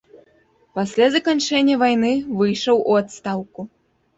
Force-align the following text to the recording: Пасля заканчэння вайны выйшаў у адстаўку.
Пасля 0.77 1.09
заканчэння 1.17 1.75
вайны 1.83 2.11
выйшаў 2.41 2.83
у 2.95 2.99
адстаўку. 3.03 3.71